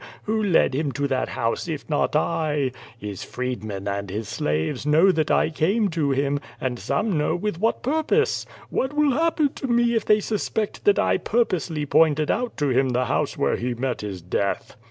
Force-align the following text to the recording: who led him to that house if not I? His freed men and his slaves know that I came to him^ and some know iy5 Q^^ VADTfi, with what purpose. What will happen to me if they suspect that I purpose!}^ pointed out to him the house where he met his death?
who 0.23 0.41
led 0.41 0.73
him 0.73 0.91
to 0.91 1.07
that 1.07 1.29
house 1.29 1.67
if 1.67 1.87
not 1.87 2.15
I? 2.15 2.71
His 2.97 3.23
freed 3.23 3.63
men 3.63 3.87
and 3.87 4.09
his 4.09 4.27
slaves 4.27 4.83
know 4.83 5.11
that 5.11 5.29
I 5.29 5.51
came 5.51 5.89
to 5.89 6.07
him^ 6.07 6.39
and 6.59 6.79
some 6.79 7.15
know 7.19 7.33
iy5 7.37 7.37
Q^^ 7.37 7.37
VADTfi, 7.37 7.41
with 7.43 7.59
what 7.59 7.83
purpose. 7.83 8.45
What 8.71 8.93
will 8.93 9.11
happen 9.11 9.49
to 9.53 9.67
me 9.67 9.93
if 9.93 10.03
they 10.03 10.19
suspect 10.19 10.85
that 10.85 10.97
I 10.97 11.17
purpose!}^ 11.17 11.87
pointed 11.87 12.31
out 12.31 12.57
to 12.57 12.69
him 12.69 12.89
the 12.89 13.05
house 13.05 13.37
where 13.37 13.57
he 13.57 13.75
met 13.75 14.01
his 14.01 14.23
death? 14.23 14.75